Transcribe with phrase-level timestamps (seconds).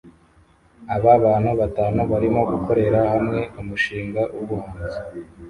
[0.95, 4.99] Aba bantu batanu barimo gukorera hamwe umushinga wubuhanzi